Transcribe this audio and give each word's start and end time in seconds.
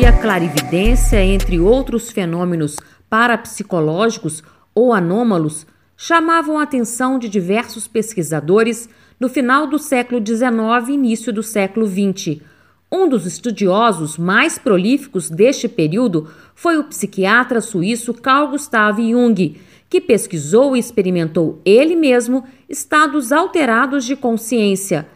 telepsia, 0.00 0.12
clarividência, 0.12 1.22
entre 1.22 1.60
outros 1.60 2.10
fenômenos 2.10 2.76
parapsicológicos 3.10 4.42
ou 4.74 4.94
anômalos, 4.94 5.66
chamavam 5.94 6.58
a 6.58 6.62
atenção 6.62 7.18
de 7.18 7.28
diversos 7.28 7.86
pesquisadores 7.86 8.88
no 9.18 9.28
final 9.28 9.66
do 9.66 9.78
século 9.78 10.24
XIX 10.24 10.88
e 10.88 10.92
início 10.92 11.32
do 11.32 11.42
século 11.42 11.86
XX. 11.86 12.40
Um 12.90 13.08
dos 13.08 13.26
estudiosos 13.26 14.16
mais 14.16 14.56
prolíficos 14.56 15.28
deste 15.28 15.68
período 15.68 16.30
foi 16.54 16.78
o 16.78 16.84
psiquiatra 16.84 17.60
suíço 17.60 18.14
Carl 18.14 18.48
Gustav 18.48 18.98
Jung, 18.98 19.60
que 19.88 20.00
pesquisou 20.00 20.74
e 20.74 20.80
experimentou 20.80 21.60
ele 21.62 21.94
mesmo 21.94 22.44
estados 22.68 23.32
alterados 23.32 24.06
de 24.06 24.16
consciência. 24.16 25.06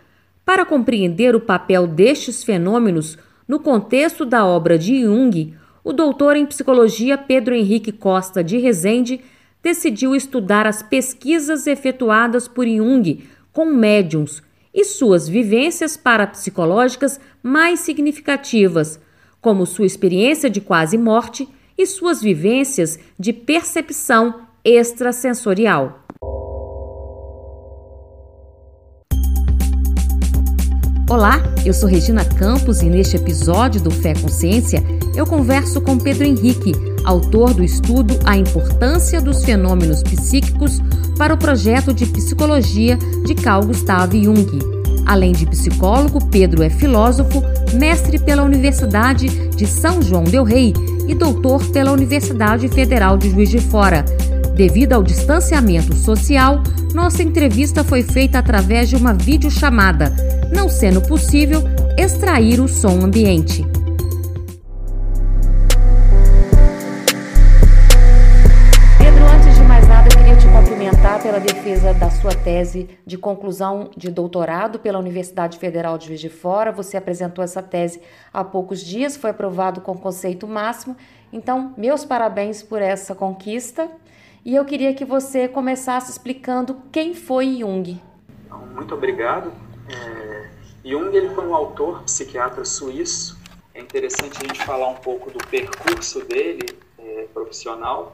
Para 0.45 0.67
compreender 0.67 1.35
o 1.35 1.41
papel 1.41 1.87
destes 1.87 2.45
fenômenos 2.45 3.17
no 3.47 3.59
contexto 3.61 4.25
da 4.25 4.47
obra 4.47 4.79
de 4.79 5.03
Jung, 5.03 5.55
o 5.83 5.93
doutor 5.93 6.37
em 6.37 6.47
psicologia 6.47 7.19
Pedro 7.19 7.55
Henrique 7.55 7.93
Costa 7.93 8.43
de 8.43 8.57
Rezende 8.59 9.21
decidiu 9.63 10.15
estudar 10.15 10.67
as 10.67 10.83
pesquisas 10.83 11.67
efetuadas 11.67 12.49
por 12.49 12.67
Jung 12.67 13.25
com 13.53 13.67
médiums 13.67 14.43
e 14.73 14.85
suas 14.85 15.29
vivências 15.29 15.97
parapsicológicas 15.97 17.21
mais 17.43 17.81
significativas, 17.81 18.99
como 19.41 19.67
sua 19.67 19.87
experiência 19.87 20.51
de 20.51 20.61
quase 20.61 20.99
morte 20.99 21.49
e 21.77 21.87
suas 21.87 22.23
vivências 22.23 22.99
de 23.19 23.33
percepção 23.33 24.47
extrasensorial. 24.65 26.04
Olá, 31.09 31.43
eu 31.67 31.75
sou 31.75 31.87
Regina 31.87 32.25
Campos 32.25 32.81
e 32.81 32.87
neste 32.87 33.17
episódio 33.17 33.79
do 33.79 33.91
Fé 33.91 34.15
Consciência 34.15 34.83
eu 35.15 35.27
converso 35.27 35.79
com 35.83 35.99
Pedro 35.99 36.25
Henrique, 36.25 36.73
autor 37.05 37.53
do 37.53 37.63
estudo 37.63 38.19
A 38.25 38.39
Importância 38.39 39.21
dos 39.21 39.45
Fenômenos 39.45 40.03
Psíquicos 40.03 40.81
para 41.19 41.35
o 41.35 41.37
projeto 41.37 41.93
de 41.93 42.07
psicologia 42.07 42.97
de 43.27 43.35
Carl 43.35 43.67
Gustav 43.67 44.15
Jung. 44.15 44.59
Além 45.05 45.33
de 45.33 45.45
psicólogo, 45.45 46.27
Pedro 46.29 46.63
é 46.63 46.71
filósofo, 46.71 47.43
mestre 47.75 48.19
pela 48.19 48.43
Universidade 48.43 49.29
de 49.51 49.67
São 49.67 50.01
João 50.01 50.25
del 50.25 50.43
Rei 50.43 50.73
e 51.07 51.15
doutor 51.15 51.63
pela 51.67 51.93
Universidade 51.93 52.67
Federal 52.69 53.19
de 53.19 53.29
Juiz 53.29 53.51
de 53.51 53.59
Fora. 53.59 54.07
Devido 54.55 54.93
ao 54.93 55.03
distanciamento 55.03 55.97
social, 55.97 56.63
nossa 56.95 57.25
entrevista 57.25 57.83
foi 57.83 58.05
feita 58.05 58.39
através 58.39 58.89
de 58.89 58.95
uma 58.95 59.13
videochamada 59.13 60.15
não 60.55 60.69
sendo 60.69 61.03
possível 61.03 61.61
extrair 61.99 62.61
o 62.61 62.69
som 62.69 63.01
ambiente. 63.03 63.65
Pedro, 68.97 69.25
antes 69.25 69.57
de 69.57 69.63
mais 69.65 69.89
nada, 69.89 70.07
eu 70.07 70.19
queria 70.19 70.37
te 70.37 70.47
cumprimentar 70.47 71.21
pela 71.21 71.41
defesa 71.41 71.93
da 71.93 72.09
sua 72.11 72.31
tese 72.33 72.89
de 73.05 73.19
conclusão 73.19 73.91
de 73.97 74.09
doutorado 74.09 74.79
pela 74.79 75.01
Universidade 75.01 75.59
Federal 75.59 75.99
de 75.99 76.07
Juiz 76.07 76.21
de 76.21 76.29
Fora. 76.29 76.71
Você 76.71 76.97
apresentou 76.97 77.43
essa 77.43 77.61
tese 77.61 78.01
há 78.33 78.45
poucos 78.45 78.85
dias, 78.85 79.17
foi 79.17 79.31
aprovado 79.31 79.81
com 79.81 79.99
conceito 79.99 80.47
máximo. 80.47 80.97
Então, 81.33 81.75
meus 81.77 82.05
parabéns 82.05 82.63
por 82.63 82.81
essa 82.81 83.17
conquista. 83.17 83.91
E 84.45 84.55
eu 84.55 84.65
queria 84.65 84.93
que 84.95 85.05
você 85.05 85.49
começasse 85.49 86.11
explicando 86.11 86.83
quem 86.93 87.15
foi 87.15 87.59
Jung. 87.59 88.01
Muito 88.75 88.95
obrigado. 88.95 89.53
É 89.89 90.35
Jung 90.85 91.17
ele 91.17 91.31
foi 91.31 91.47
um 91.47 91.55
autor, 91.55 92.03
psiquiatra 92.03 92.63
suíço. 92.63 93.39
É 93.73 93.81
interessante 93.81 94.37
a 94.37 94.47
gente 94.47 94.63
falar 94.63 94.89
um 94.89 94.97
pouco 94.97 95.31
do 95.31 95.39
percurso 95.47 96.23
dele 96.27 96.79
é, 96.99 97.27
profissional. 97.33 98.13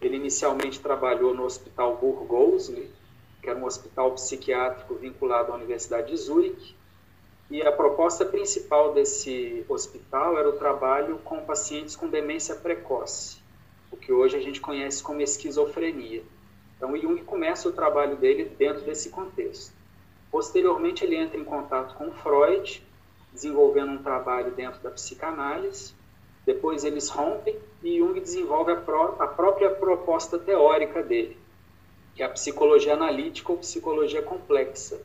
Ele 0.00 0.16
inicialmente 0.16 0.80
trabalhou 0.80 1.34
no 1.34 1.44
Hospital 1.44 1.98
Burgosli, 1.98 2.90
que 3.42 3.50
era 3.50 3.58
um 3.58 3.66
hospital 3.66 4.12
psiquiátrico 4.12 4.94
vinculado 4.94 5.52
à 5.52 5.56
Universidade 5.56 6.10
de 6.10 6.16
Zurique. 6.16 6.74
E 7.50 7.60
a 7.60 7.70
proposta 7.70 8.24
principal 8.24 8.94
desse 8.94 9.62
hospital 9.68 10.38
era 10.38 10.48
o 10.48 10.54
trabalho 10.54 11.18
com 11.18 11.40
pacientes 11.40 11.96
com 11.96 12.08
demência 12.08 12.54
precoce, 12.54 13.39
o 13.90 13.96
que 13.96 14.12
hoje 14.12 14.36
a 14.36 14.40
gente 14.40 14.60
conhece 14.60 15.02
como 15.02 15.20
esquizofrenia. 15.20 16.22
Então, 16.76 16.96
Jung 16.96 17.22
começa 17.24 17.68
o 17.68 17.72
trabalho 17.72 18.16
dele 18.16 18.44
dentro 18.58 18.82
desse 18.84 19.10
contexto. 19.10 19.72
Posteriormente, 20.30 21.04
ele 21.04 21.16
entra 21.16 21.36
em 21.36 21.44
contato 21.44 21.94
com 21.96 22.12
Freud, 22.12 22.82
desenvolvendo 23.32 23.92
um 23.92 24.02
trabalho 24.02 24.52
dentro 24.52 24.80
da 24.80 24.90
psicanálise. 24.90 25.92
Depois, 26.46 26.84
eles 26.84 27.08
rompem 27.08 27.58
e 27.82 27.98
Jung 27.98 28.18
desenvolve 28.18 28.72
a, 28.72 28.76
pró 28.76 29.16
a 29.18 29.26
própria 29.26 29.70
proposta 29.70 30.38
teórica 30.38 31.02
dele, 31.02 31.36
que 32.14 32.22
é 32.22 32.26
a 32.26 32.30
psicologia 32.30 32.94
analítica 32.94 33.52
ou 33.52 33.58
psicologia 33.58 34.22
complexa. 34.22 35.00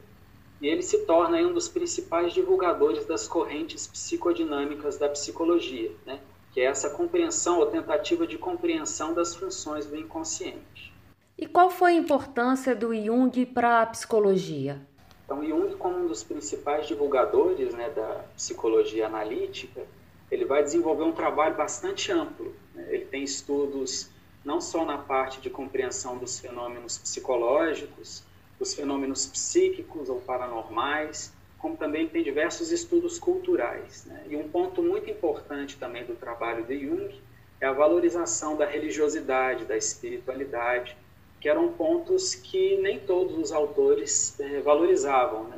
E 0.61 0.67
ele 0.67 0.81
se 0.81 0.99
torna 0.99 1.37
um 1.39 1.53
dos 1.53 1.67
principais 1.67 2.33
divulgadores 2.33 3.05
das 3.05 3.27
correntes 3.27 3.85
psicodinâmicas 3.87 4.97
da 4.97 5.09
psicologia, 5.09 5.91
né? 6.05 6.19
Que 6.55 6.61
é 6.61 6.67
essa 6.67 6.89
compreensão 6.89 7.59
ou 7.59 7.65
tentativa 7.65 8.25
de 8.25 8.37
compreensão 8.37 9.13
das 9.13 9.35
funções 9.35 9.85
do 9.85 9.97
inconsciente. 9.97 10.93
E 11.37 11.45
qual 11.45 11.69
foi 11.69 11.91
a 11.91 11.95
importância 11.95 12.73
do 12.73 12.95
Jung 12.95 13.45
para 13.47 13.81
a 13.81 13.85
psicologia? 13.85 14.79
Então, 15.25 15.45
Jung, 15.45 15.75
como 15.75 15.97
um 15.97 16.07
dos 16.07 16.23
principais 16.23 16.87
divulgadores 16.87 17.73
né, 17.73 17.89
da 17.89 18.23
psicologia 18.37 19.07
analítica, 19.07 19.85
ele 20.31 20.45
vai 20.45 20.63
desenvolver 20.63 21.03
um 21.03 21.11
trabalho 21.11 21.57
bastante 21.57 22.09
amplo. 22.09 22.55
Né? 22.73 22.87
Ele 22.89 23.03
tem 23.03 23.21
estudos 23.21 24.09
não 24.45 24.61
só 24.61 24.85
na 24.85 24.97
parte 24.97 25.41
de 25.41 25.49
compreensão 25.49 26.17
dos 26.17 26.39
fenômenos 26.39 26.97
psicológicos, 26.97 28.23
dos 28.57 28.73
fenômenos 28.73 29.25
psíquicos 29.25 30.07
ou 30.07 30.21
paranormais, 30.21 31.33
como 31.65 31.75
também 31.75 32.07
tem 32.07 32.21
diversos 32.21 32.71
estudos 32.71 33.17
culturais. 33.17 34.05
Né? 34.05 34.23
E 34.29 34.35
um 34.35 34.47
ponto 34.47 34.83
muito 34.83 35.09
importante 35.09 35.77
também 35.77 36.05
do 36.05 36.13
trabalho 36.13 36.63
de 36.63 36.79
Jung 36.79 37.19
é 37.59 37.65
a 37.65 37.71
valorização 37.71 38.55
da 38.55 38.67
religiosidade, 38.67 39.65
da 39.65 39.75
espiritualidade, 39.75 40.95
que 41.41 41.49
eram 41.49 41.69
pontos 41.69 42.35
que 42.35 42.77
nem 42.77 42.99
todos 42.99 43.35
os 43.39 43.51
autores 43.51 44.39
é, 44.39 44.61
valorizavam. 44.61 45.45
Né? 45.45 45.57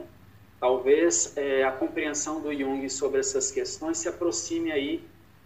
Talvez 0.62 1.36
é, 1.36 1.66
a 1.66 1.74
compreensão 1.74 2.40
do 2.40 2.54
Jung 2.58 2.90
sobre 2.90 3.20
essas 3.20 3.52
questões 3.52 3.98
se 3.98 4.08
aproxime 4.08 4.72
aí 4.72 5.04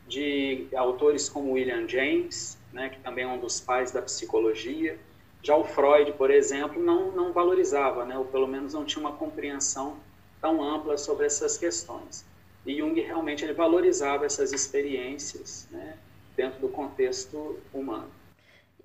de 0.07 0.67
autores 0.75 1.27
como 1.27 1.53
William 1.53 1.87
James, 1.87 2.55
né, 2.71 2.89
que 2.89 2.99
também 2.99 3.23
é 3.23 3.27
um 3.27 3.39
dos 3.39 3.59
pais 3.59 3.91
da 3.91 4.01
psicologia. 4.03 4.95
Já 5.41 5.57
o 5.57 5.63
Freud, 5.63 6.11
por 6.11 6.29
exemplo, 6.29 6.79
não, 6.79 7.11
não 7.11 7.33
valorizava, 7.33 8.05
né, 8.05 8.15
ou 8.15 8.25
pelo 8.25 8.47
menos 8.47 8.75
não 8.75 8.85
tinha 8.85 9.03
uma 9.03 9.13
compreensão 9.13 9.97
tão 10.41 10.63
ampla 10.63 10.97
sobre 10.97 11.25
essas 11.25 11.57
questões. 11.57 12.25
E 12.65 12.77
Jung 12.77 12.99
realmente 12.99 13.43
ele 13.43 13.53
valorizava 13.53 14.25
essas 14.25 14.51
experiências 14.51 15.67
né, 15.71 15.97
dentro 16.35 16.59
do 16.59 16.69
contexto 16.69 17.59
humano. 17.73 18.09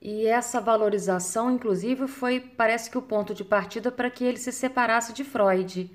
E 0.01 0.27
essa 0.27 0.61
valorização, 0.61 1.51
inclusive, 1.51 2.07
foi, 2.07 2.39
parece 2.41 2.91
que, 2.91 2.99
o 2.99 3.03
ponto 3.03 3.35
de 3.35 3.45
partida 3.45 3.91
para 3.91 4.11
que 4.11 4.25
ele 4.25 4.37
se 4.37 4.53
separasse 4.53 5.13
de 5.13 5.25
Freud. 5.25 5.91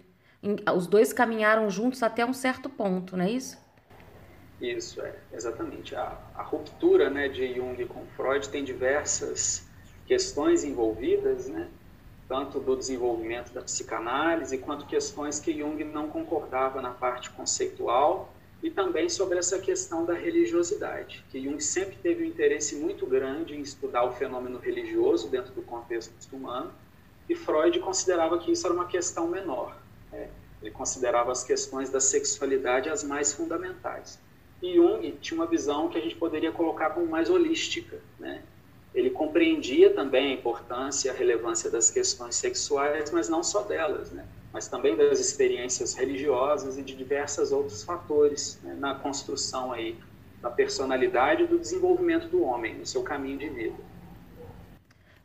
Os 0.75 0.87
dois 0.87 1.13
caminharam 1.13 1.69
juntos 1.69 2.01
até 2.01 2.25
um 2.25 2.33
certo 2.33 2.67
ponto, 2.67 3.15
não 3.15 3.23
é 3.23 3.31
isso? 3.31 3.57
Isso, 4.59 5.01
é, 5.01 5.15
exatamente. 5.31 5.95
A, 5.95 6.17
a 6.35 6.43
ruptura 6.43 7.09
né, 7.09 7.29
de 7.29 7.53
Jung 7.53 7.83
com 7.85 8.05
Freud 8.15 8.49
tem 8.49 8.63
diversas 8.63 9.67
questões 10.05 10.63
envolvidas, 10.63 11.47
né? 11.47 11.69
Tanto 12.31 12.61
do 12.61 12.77
desenvolvimento 12.77 13.51
da 13.51 13.61
psicanálise, 13.61 14.57
quanto 14.57 14.85
questões 14.85 15.37
que 15.37 15.51
Jung 15.51 15.83
não 15.83 16.07
concordava 16.07 16.81
na 16.81 16.91
parte 16.91 17.29
conceitual 17.29 18.33
e 18.63 18.71
também 18.71 19.09
sobre 19.09 19.37
essa 19.37 19.59
questão 19.59 20.05
da 20.05 20.13
religiosidade, 20.13 21.25
que 21.29 21.43
Jung 21.43 21.59
sempre 21.59 21.97
teve 21.97 22.23
um 22.23 22.27
interesse 22.27 22.77
muito 22.77 23.05
grande 23.05 23.53
em 23.53 23.59
estudar 23.59 24.05
o 24.05 24.13
fenômeno 24.13 24.59
religioso 24.59 25.27
dentro 25.27 25.51
do 25.51 25.61
contexto 25.61 26.33
humano, 26.33 26.71
e 27.27 27.35
Freud 27.35 27.77
considerava 27.81 28.37
que 28.37 28.49
isso 28.49 28.65
era 28.65 28.73
uma 28.73 28.85
questão 28.85 29.27
menor. 29.27 29.75
Né? 30.09 30.29
Ele 30.61 30.71
considerava 30.71 31.33
as 31.33 31.43
questões 31.43 31.89
da 31.89 31.99
sexualidade 31.99 32.89
as 32.89 33.03
mais 33.03 33.33
fundamentais. 33.33 34.17
E 34.61 34.75
Jung 34.75 35.17
tinha 35.19 35.37
uma 35.37 35.47
visão 35.47 35.89
que 35.89 35.97
a 35.97 36.01
gente 36.01 36.15
poderia 36.15 36.53
colocar 36.53 36.91
como 36.91 37.07
mais 37.07 37.29
holística. 37.29 37.99
Né? 38.17 38.41
Ele 38.93 39.09
compreendia 39.09 39.93
também 39.93 40.31
a 40.31 40.33
importância 40.33 41.07
e 41.07 41.11
a 41.11 41.13
relevância 41.13 41.69
das 41.69 41.89
questões 41.89 42.35
sexuais, 42.35 43.11
mas 43.11 43.29
não 43.29 43.41
só 43.43 43.61
delas. 43.63 44.11
Né? 44.11 44.25
mas 44.53 44.67
também 44.67 44.95
das 44.95 45.19
experiências 45.19 45.93
religiosas 45.93 46.77
e 46.77 46.81
de 46.81 46.95
diversos 46.95 47.51
outros 47.51 47.83
fatores 47.83 48.59
né, 48.63 48.75
na 48.77 48.95
construção 48.95 49.71
aí 49.71 49.97
da 50.41 50.49
personalidade 50.49 51.43
e 51.43 51.47
do 51.47 51.57
desenvolvimento 51.57 52.27
do 52.27 52.43
homem 52.43 52.77
no 52.77 52.85
seu 52.85 53.03
caminho 53.03 53.37
de 53.37 53.49
vida. 53.49 53.75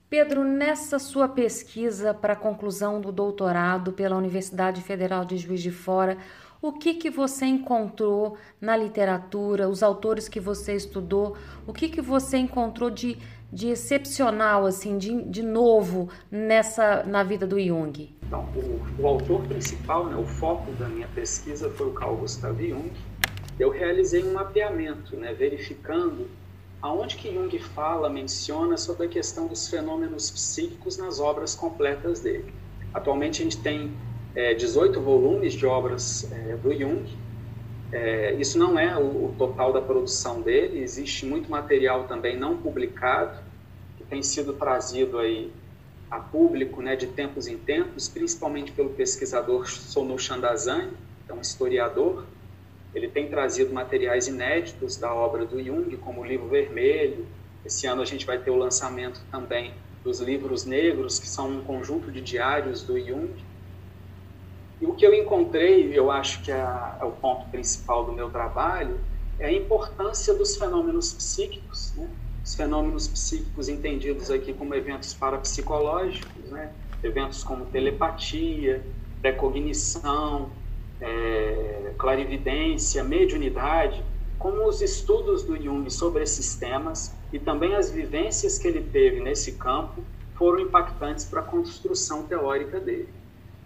Pedro, 0.08 0.44
nessa 0.44 1.00
sua 1.00 1.28
pesquisa 1.28 2.14
para 2.14 2.34
a 2.34 2.36
conclusão 2.36 3.00
do 3.00 3.10
doutorado 3.10 3.92
pela 3.92 4.16
Universidade 4.16 4.80
Federal 4.80 5.24
de 5.24 5.36
Juiz 5.36 5.60
de 5.60 5.72
Fora, 5.72 6.16
O 6.60 6.72
que, 6.72 6.94
que 6.94 7.10
você 7.10 7.44
encontrou 7.44 8.36
na 8.60 8.76
literatura, 8.76 9.68
os 9.68 9.82
autores 9.82 10.28
que 10.28 10.40
você 10.40 10.74
estudou, 10.74 11.36
o 11.66 11.72
que, 11.72 11.88
que 11.88 12.00
você 12.00 12.38
encontrou 12.38 12.90
de, 12.90 13.18
de 13.52 13.68
excepcional, 13.68 14.64
assim, 14.64 14.96
de, 14.96 15.22
de 15.24 15.42
novo 15.42 16.08
nessa 16.30 17.02
na 17.04 17.22
vida 17.22 17.46
do 17.46 17.60
Jung? 17.60 18.14
Então, 18.22 18.48
o, 18.56 19.02
o 19.02 19.06
autor 19.06 19.42
principal, 19.42 20.06
né, 20.06 20.16
o 20.16 20.24
foco 20.24 20.72
da 20.72 20.88
minha 20.88 21.08
pesquisa 21.08 21.70
foi 21.70 21.88
o 21.88 21.92
Carl 21.92 22.16
Gustav 22.16 22.58
Jung. 22.58 22.90
Eu 23.58 23.70
realizei 23.70 24.24
um 24.24 24.32
mapeamento, 24.32 25.16
né, 25.16 25.32
verificando 25.34 26.28
aonde 26.80 27.16
que 27.16 27.32
Jung 27.32 27.58
fala, 27.58 28.08
menciona 28.08 28.76
sobre 28.76 29.06
a 29.06 29.08
questão 29.08 29.46
dos 29.46 29.68
fenômenos 29.68 30.30
psíquicos 30.30 30.96
nas 30.96 31.20
obras 31.20 31.54
completas 31.54 32.20
dele. 32.20 32.52
Atualmente 32.94 33.42
a 33.42 33.44
gente 33.44 33.58
tem 33.58 33.92
é, 34.36 34.52
18 34.52 35.00
volumes 35.00 35.54
de 35.54 35.64
obras 35.64 36.30
é, 36.30 36.56
do 36.56 36.72
Jung. 36.72 37.06
É, 37.90 38.34
isso 38.34 38.58
não 38.58 38.78
é 38.78 38.94
o, 38.98 39.26
o, 39.26 39.34
total 39.38 39.72
da 39.72 39.80
produção 39.80 40.42
dele, 40.42 40.80
existe 40.80 41.24
muito 41.24 41.50
material 41.50 42.04
também 42.04 42.36
não 42.36 42.56
publicado, 42.58 43.38
que 43.96 44.04
tem 44.04 44.22
sido 44.22 44.52
trazido 44.52 45.18
aí 45.18 45.50
a 46.10 46.20
público 46.20 46.82
né, 46.82 46.94
de 46.94 47.06
tempos 47.06 47.48
em 47.48 47.56
tempos, 47.56 48.08
principalmente 48.08 48.72
pelo 48.72 48.90
pesquisador 48.90 49.68
Sonu 49.68 50.18
Chandazani, 50.18 50.92
que 51.24 51.32
é 51.32 51.34
um 51.34 51.40
historiador. 51.40 52.24
Ele 52.94 53.08
tem 53.08 53.28
trazido 53.28 53.72
materiais 53.72 54.28
inéditos 54.28 54.96
da 54.96 55.12
obra 55.12 55.44
do 55.44 55.62
Jung, 55.62 55.96
como 55.96 56.20
o 56.20 56.24
Livro 56.24 56.48
Vermelho. 56.48 57.26
Esse 57.64 57.86
ano 57.86 58.02
a 58.02 58.04
gente 58.04 58.26
vai 58.26 58.38
ter 58.38 58.50
o 58.50 58.56
lançamento 58.56 59.20
também 59.30 59.72
dos 60.04 60.20
Livros 60.20 60.64
Negros, 60.64 61.18
que 61.18 61.28
são 61.28 61.50
um 61.50 61.62
conjunto 61.62 62.10
de 62.12 62.20
diários 62.20 62.82
do 62.82 62.98
Jung. 62.98 63.30
E 64.80 64.86
o 64.86 64.94
que 64.94 65.06
eu 65.06 65.14
encontrei, 65.14 65.98
eu 65.98 66.10
acho 66.10 66.42
que 66.42 66.52
é, 66.52 66.56
é 67.00 67.04
o 67.04 67.12
ponto 67.12 67.48
principal 67.50 68.04
do 68.04 68.12
meu 68.12 68.30
trabalho, 68.30 68.98
é 69.38 69.46
a 69.46 69.52
importância 69.52 70.34
dos 70.34 70.56
fenômenos 70.56 71.12
psíquicos, 71.12 71.94
né? 71.96 72.10
os 72.44 72.54
fenômenos 72.54 73.08
psíquicos 73.08 73.68
entendidos 73.68 74.30
aqui 74.30 74.52
como 74.52 74.74
eventos 74.74 75.14
parapsicológicos, 75.14 76.50
né? 76.50 76.72
eventos 77.02 77.42
como 77.42 77.66
telepatia, 77.66 78.84
precognição, 79.20 80.50
é, 81.00 81.94
clarividência, 81.98 83.02
mediunidade, 83.02 84.04
como 84.38 84.68
os 84.68 84.82
estudos 84.82 85.42
do 85.44 85.60
Jung 85.60 85.88
sobre 85.90 86.22
esses 86.22 86.56
temas 86.56 87.16
e 87.32 87.38
também 87.38 87.74
as 87.74 87.90
vivências 87.90 88.58
que 88.58 88.68
ele 88.68 88.82
teve 88.82 89.20
nesse 89.20 89.52
campo 89.52 90.04
foram 90.34 90.60
impactantes 90.60 91.24
para 91.24 91.40
a 91.40 91.44
construção 91.44 92.26
teórica 92.26 92.78
dele. 92.78 93.15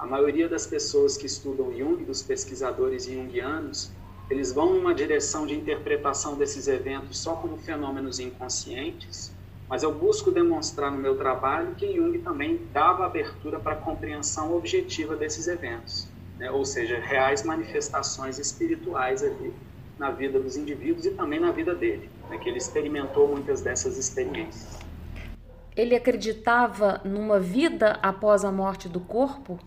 A 0.01 0.07
maioria 0.07 0.49
das 0.49 0.67
pessoas 0.67 1.19
que 1.19 1.27
estudam 1.27 1.77
Jung, 1.77 2.03
dos 2.05 2.23
pesquisadores 2.23 3.05
jungianos, 3.05 3.93
eles 4.31 4.51
vão 4.51 4.73
numa 4.73 4.95
direção 4.95 5.47
de 5.47 5.55
interpretação 5.55 6.37
desses 6.37 6.69
eventos 6.69 7.19
só 7.19 7.35
como 7.37 7.59
fenômenos 7.59 8.19
inconscientes, 8.19 9.31
mas 9.69 9.83
eu 9.83 9.93
busco 9.93 10.31
demonstrar 10.31 10.91
no 10.91 10.97
meu 10.97 11.19
trabalho 11.19 11.75
que 11.75 11.95
Jung 11.95 12.19
também 12.21 12.59
dava 12.73 13.05
abertura 13.05 13.61
para 13.61 13.75
a 13.75 13.77
compreensão 13.77 14.57
objetiva 14.57 15.15
desses 15.17 15.47
eventos, 15.47 16.09
né? 16.39 16.51
ou 16.51 16.65
seja, 16.65 16.99
reais 16.99 17.45
manifestações 17.45 18.39
espirituais 18.39 19.23
ali 19.23 19.53
na 19.99 20.11
vida 20.11 20.41
dos 20.41 20.57
indivíduos 20.57 21.05
e 21.05 21.11
também 21.11 21.39
na 21.39 21.53
vida 21.53 21.75
dele, 21.75 22.09
né? 22.31 22.39
que 22.39 22.49
ele 22.49 22.57
experimentou 22.57 23.29
muitas 23.29 23.61
dessas 23.61 23.99
experiências. 23.99 24.79
Ele 25.77 25.95
acreditava 25.95 27.03
numa 27.05 27.39
vida 27.39 27.99
após 28.03 28.47
a 28.47 28.51
morte 28.51 28.89
do 28.89 28.99
corpo? 28.99 29.61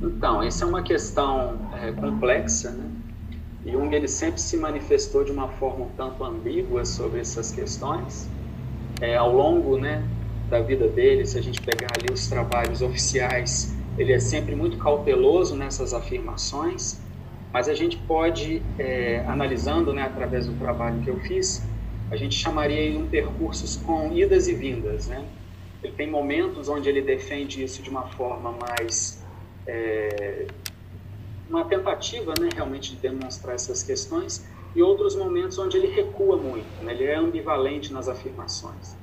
Então, 0.00 0.42
essa 0.42 0.64
é 0.64 0.68
uma 0.68 0.82
questão 0.82 1.58
é, 1.82 1.90
complexa, 1.92 2.70
né? 2.70 2.88
Jung 3.66 3.94
ele 3.94 4.08
sempre 4.08 4.40
se 4.40 4.56
manifestou 4.56 5.24
de 5.24 5.32
uma 5.32 5.48
forma 5.48 5.86
um 5.86 5.88
tanto 5.90 6.24
ambígua 6.24 6.84
sobre 6.84 7.20
essas 7.20 7.50
questões. 7.50 8.28
É, 9.00 9.16
ao 9.16 9.32
longo 9.32 9.76
né, 9.76 10.02
da 10.48 10.60
vida 10.60 10.88
dele, 10.88 11.26
se 11.26 11.36
a 11.36 11.42
gente 11.42 11.60
pegar 11.60 11.88
ali 11.98 12.12
os 12.12 12.28
trabalhos 12.28 12.80
oficiais, 12.80 13.74
ele 13.98 14.12
é 14.12 14.20
sempre 14.20 14.54
muito 14.54 14.78
cauteloso 14.78 15.56
nessas 15.56 15.92
afirmações, 15.92 17.00
mas 17.52 17.68
a 17.68 17.74
gente 17.74 17.96
pode, 17.96 18.62
é, 18.78 19.24
analisando 19.26 19.92
né, 19.92 20.02
através 20.02 20.46
do 20.46 20.52
trabalho 20.54 21.00
que 21.02 21.10
eu 21.10 21.18
fiz, 21.20 21.62
a 22.10 22.16
gente 22.16 22.34
chamaria 22.34 22.90
de 22.92 22.96
um 22.96 23.06
percurso 23.06 23.84
com 23.84 24.12
idas 24.12 24.48
e 24.48 24.54
vindas. 24.54 25.08
Né? 25.08 25.24
Ele 25.82 25.92
tem 25.92 26.08
momentos 26.08 26.68
onde 26.68 26.88
ele 26.88 27.02
defende 27.02 27.62
isso 27.62 27.82
de 27.82 27.90
uma 27.90 28.02
forma 28.02 28.52
mais 28.52 29.22
é, 29.68 30.46
uma 31.48 31.64
tentativa 31.64 32.34
né, 32.40 32.48
realmente 32.54 32.96
de 32.96 32.96
demonstrar 32.96 33.54
essas 33.54 33.82
questões, 33.82 34.44
e 34.74 34.82
outros 34.82 35.14
momentos 35.14 35.58
onde 35.58 35.76
ele 35.76 35.88
recua 35.88 36.36
muito, 36.36 36.66
né, 36.82 36.92
ele 36.92 37.04
é 37.04 37.16
ambivalente 37.16 37.92
nas 37.92 38.08
afirmações. 38.08 38.96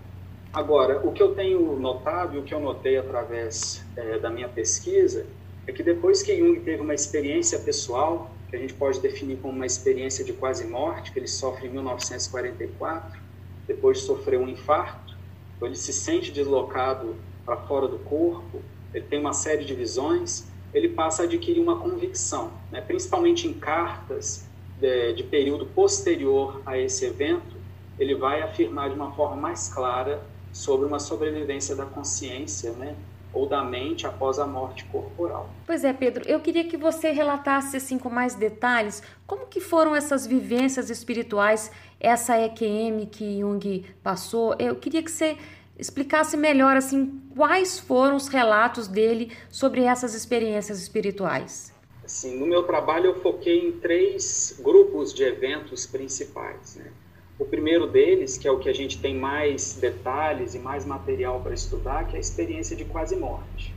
Agora, 0.51 1.06
o 1.06 1.12
que 1.12 1.21
eu 1.21 1.35
tenho 1.35 1.77
notado 1.79 2.35
e 2.35 2.39
o 2.39 2.44
que 2.44 2.53
eu 2.53 2.59
notei 2.59 2.97
através 2.97 3.85
é, 3.95 4.17
da 4.19 4.29
minha 4.29 4.47
pesquisa 4.47 5.25
é 5.67 5.71
que 5.71 5.83
depois 5.83 6.23
que 6.23 6.38
Jung 6.38 6.59
teve 6.62 6.81
uma 6.81 6.94
experiência 6.94 7.59
pessoal, 7.59 8.31
que 8.50 8.56
a 8.56 8.59
gente 8.59 8.73
pode 8.73 9.00
definir 9.01 9.38
como 9.38 9.53
uma 9.53 9.65
experiência 9.65 10.23
de 10.23 10.31
quase 10.31 10.65
morte, 10.65 11.12
que 11.12 11.19
ele 11.19 11.27
sofre 11.27 11.67
em 11.67 11.71
1944, 11.71 13.19
depois 13.67 14.00
sofreu 14.00 14.41
um 14.41 14.47
infarto, 14.47 15.17
então 15.56 15.67
ele 15.67 15.75
se 15.75 15.91
sente 15.91 16.31
deslocado 16.31 17.15
para 17.45 17.57
fora 17.57 17.88
do 17.88 18.00
corpo, 18.00 18.62
ele 18.94 19.06
tem 19.06 19.19
uma 19.19 19.33
série 19.33 19.65
de 19.65 19.73
visões, 19.73 20.45
ele 20.75 20.89
passa 20.89 21.22
a 21.22 21.25
adquirir 21.25 21.62
uma 21.62 21.77
convicção, 21.77 22.51
né? 22.69 22.81
principalmente 22.81 23.48
em 23.48 23.54
cartas 23.54 24.45
de, 24.77 25.13
de 25.13 25.24
período 25.24 25.66
posterior 25.68 26.62
a 26.66 26.77
esse 26.77 27.06
evento, 27.06 27.56
ele 27.98 28.13
vai 28.13 28.42
afirmar 28.42 28.89
de 28.89 28.95
uma 28.95 29.10
forma 29.13 29.38
mais 29.38 29.74
clara 29.74 30.22
sobre 30.51 30.86
uma 30.86 31.00
sobrevivência 31.00 31.77
da 31.77 31.86
consciência, 31.86 32.74
né? 32.74 32.94
ou 33.33 33.48
da 33.48 33.63
mente 33.63 34.06
após 34.06 34.38
a 34.38 34.45
morte 34.45 34.83
corporal. 34.86 35.50
Pois 35.66 35.86
é, 35.86 35.94
Pedro, 35.94 36.25
eu 36.27 36.42
queria 36.42 36.66
que 36.66 36.75
você 36.75 37.12
relatasse 37.12 37.77
assim 37.77 37.98
com 37.98 38.10
mais 38.10 38.36
detalhes 38.36 39.01
como 39.25 39.45
que 39.48 39.62
foram 39.62 39.95
essas 39.95 40.27
vivências 40.27 40.89
espirituais, 40.89 41.72
essa 42.01 42.38
EQM 42.38 43.06
que 43.10 43.39
Jung 43.39 43.86
passou. 44.04 44.56
Eu 44.60 44.75
queria 44.75 45.01
que 45.01 45.12
você 45.12 45.38
explicasse 45.77 46.38
melhor 46.38 46.77
assim 46.77 47.22
quais 47.36 47.80
foram 47.80 48.16
os 48.16 48.27
relatos 48.27 48.88
dele 48.88 49.31
sobre 49.50 49.83
essas 49.83 50.13
experiências 50.13 50.81
espirituais. 50.81 51.74
Assim, 52.03 52.38
no 52.39 52.46
meu 52.46 52.63
trabalho 52.63 53.08
eu 53.08 53.22
foquei 53.22 53.67
em 53.67 53.72
três 53.74 54.60
grupos 54.63 55.13
de 55.13 55.24
eventos 55.24 55.86
principais. 55.86 56.75
Né? 56.75 56.91
O 57.38 57.46
primeiro 57.46 57.88
deles, 57.88 58.38
que 58.38 58.48
é 58.48 58.51
o 58.51 58.60
que 58.60 58.70
a 58.70 58.74
gente 58.74 59.00
tem 59.00 59.15
mais 59.15 59.74
detalhes 59.74 60.55
e 60.55 60.60
mais 60.60 60.86
material 60.86 61.41
para 61.41 61.53
estudar, 61.53 62.05
que 62.05 62.13
é 62.13 62.17
a 62.17 62.22
experiência 62.22 62.75
de 62.75 62.86
quase 62.86 63.15
morte. 63.15 63.74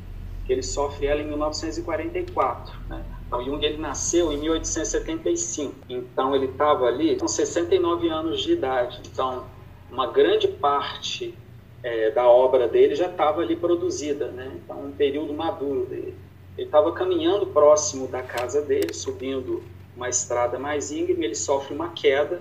Ele 0.49 0.63
sofre 0.63 1.07
ela 1.07 1.21
em 1.21 1.27
1944. 1.27 2.75
Né? 2.89 3.05
Então, 3.27 3.45
Jung 3.45 3.65
ele 3.65 3.77
nasceu 3.77 4.33
em 4.33 4.39
1875. 4.39 5.75
Então 5.91 6.35
ele 6.35 6.47
estava 6.47 6.87
ali 6.87 7.17
com 7.17 7.29
69 7.29 8.09
anos 8.09 8.43
de 8.43 8.53
idade. 8.53 9.01
Então, 9.13 9.45
uma 9.91 10.11
grande 10.11 10.49
parte 10.49 11.35
é, 11.83 12.11
da 12.11 12.29
obra 12.29 12.67
dele 12.67 12.95
já 12.95 13.07
estava 13.07 13.41
ali 13.41 13.57
produzida, 13.57 14.29
né? 14.29 14.53
Então, 14.57 14.85
um 14.85 14.93
período 14.93 15.33
maduro 15.33 15.87
dele. 15.87 16.15
Ele 16.57 16.67
estava 16.67 16.93
caminhando 16.93 17.47
próximo 17.47 18.09
da 18.09 18.23
casa 18.23 18.61
dele, 18.63 18.93
subindo 18.93 19.63
uma 19.97 20.09
estrada 20.09 20.59
mais 20.59 20.91
íngreme, 20.91 21.25
ele 21.25 21.35
sofre 21.35 21.75
uma 21.75 21.91
queda 21.91 22.41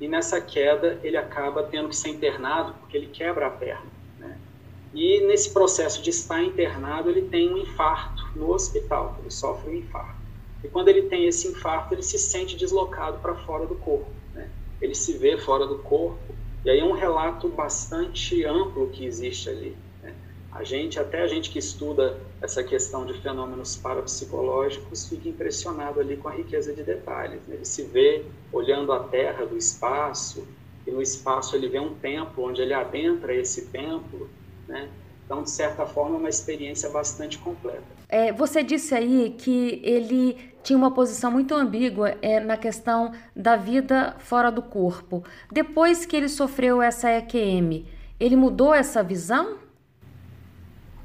e 0.00 0.08
nessa 0.08 0.40
queda 0.40 0.98
ele 1.02 1.16
acaba 1.16 1.62
tendo 1.62 1.88
que 1.88 1.96
ser 1.96 2.10
internado 2.10 2.74
porque 2.80 2.96
ele 2.96 3.06
quebra 3.06 3.46
a 3.46 3.50
perna. 3.50 3.86
Né? 4.18 4.38
E 4.94 5.20
nesse 5.26 5.50
processo 5.50 6.02
de 6.02 6.10
estar 6.10 6.42
internado, 6.42 7.10
ele 7.10 7.22
tem 7.22 7.52
um 7.52 7.58
infarto 7.58 8.22
no 8.34 8.50
hospital, 8.50 9.16
ele 9.20 9.30
sofre 9.30 9.70
um 9.70 9.74
infarto. 9.74 10.20
E 10.62 10.68
quando 10.68 10.88
ele 10.88 11.02
tem 11.02 11.26
esse 11.26 11.48
infarto, 11.48 11.94
ele 11.94 12.02
se 12.02 12.18
sente 12.18 12.56
deslocado 12.56 13.18
para 13.18 13.34
fora 13.34 13.66
do 13.66 13.74
corpo. 13.76 14.10
Né? 14.34 14.48
Ele 14.80 14.94
se 14.94 15.16
vê 15.16 15.38
fora 15.38 15.66
do 15.66 15.78
corpo, 15.78 16.34
e 16.64 16.70
aí 16.70 16.80
é 16.80 16.84
um 16.84 16.92
relato 16.92 17.48
bastante 17.48 18.44
amplo 18.44 18.88
que 18.88 19.04
existe 19.04 19.48
ali. 19.48 19.76
Né? 20.02 20.14
A 20.52 20.62
gente, 20.62 20.98
até 20.98 21.22
a 21.22 21.26
gente 21.26 21.50
que 21.50 21.58
estuda 21.58 22.18
essa 22.40 22.62
questão 22.62 23.06
de 23.06 23.14
fenômenos 23.14 23.76
parapsicológicos, 23.76 25.08
fica 25.08 25.28
impressionado 25.28 26.00
ali 26.00 26.16
com 26.16 26.28
a 26.28 26.32
riqueza 26.32 26.74
de 26.74 26.82
detalhes. 26.82 27.40
Né? 27.46 27.56
Ele 27.56 27.64
se 27.64 27.82
vê 27.84 28.24
olhando 28.52 28.92
a 28.92 29.00
Terra 29.00 29.46
do 29.46 29.56
espaço, 29.56 30.46
e 30.86 30.90
no 30.90 31.00
espaço 31.00 31.54
ele 31.56 31.68
vê 31.68 31.78
um 31.78 31.94
templo, 31.94 32.44
onde 32.44 32.60
ele 32.60 32.74
adentra 32.74 33.34
esse 33.34 33.66
templo, 33.66 34.28
né? 34.66 34.88
Então, 35.30 35.44
de 35.44 35.50
certa 35.50 35.86
forma, 35.86 36.16
é 36.16 36.18
uma 36.18 36.28
experiência 36.28 36.90
bastante 36.90 37.38
completa. 37.38 37.84
É, 38.08 38.32
você 38.32 38.64
disse 38.64 38.92
aí 38.96 39.30
que 39.38 39.80
ele 39.84 40.36
tinha 40.60 40.76
uma 40.76 40.92
posição 40.92 41.30
muito 41.30 41.54
ambígua 41.54 42.16
é, 42.20 42.40
na 42.40 42.56
questão 42.56 43.12
da 43.36 43.54
vida 43.54 44.16
fora 44.18 44.50
do 44.50 44.60
corpo. 44.60 45.22
Depois 45.48 46.04
que 46.04 46.16
ele 46.16 46.28
sofreu 46.28 46.82
essa 46.82 47.08
EQM, 47.10 47.86
ele 48.18 48.34
mudou 48.34 48.74
essa 48.74 49.04
visão? 49.04 49.60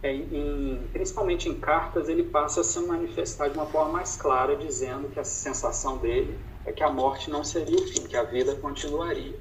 é, 0.05 0.13
em, 0.13 0.87
principalmente 0.93 1.49
em 1.49 1.55
cartas, 1.59 2.07
ele 2.07 2.23
passa 2.23 2.61
a 2.61 2.63
se 2.63 2.79
manifestar 2.79 3.49
de 3.49 3.57
uma 3.57 3.65
forma 3.65 3.93
mais 3.93 4.15
clara, 4.15 4.55
dizendo 4.55 5.09
que 5.09 5.19
a 5.19 5.23
sensação 5.23 5.97
dele 5.97 6.37
é 6.65 6.71
que 6.71 6.83
a 6.83 6.89
morte 6.91 7.29
não 7.29 7.43
seria 7.43 7.75
o 7.75 7.87
fim, 7.87 8.03
que 8.03 8.15
a 8.15 8.23
vida 8.23 8.55
continuaria. 8.55 9.35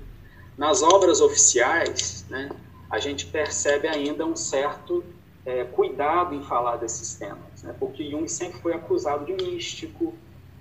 Nas 0.57 0.83
obras 0.83 1.21
oficiais, 1.21 2.25
né, 2.31 2.49
a 2.95 3.01
gente 3.01 3.27
percebe 3.27 3.89
ainda 3.89 4.25
um 4.25 4.37
certo 4.37 5.03
é, 5.45 5.65
cuidado 5.65 6.33
em 6.33 6.43
falar 6.45 6.77
desses 6.77 7.17
temas, 7.17 7.65
né, 7.65 7.75
porque 7.77 8.09
Jung 8.09 8.29
sempre 8.29 8.61
foi 8.61 8.73
acusado 8.73 9.25
de 9.25 9.33
místico, 9.33 10.15